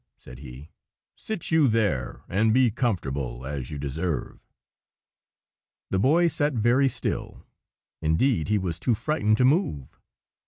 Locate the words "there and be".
1.67-2.71